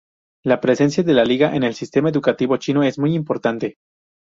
[0.43, 3.77] La presencia de la Liga en el sistema educativo chino es muy importante.